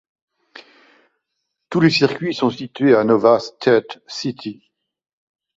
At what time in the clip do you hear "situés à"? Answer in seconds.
2.49-3.03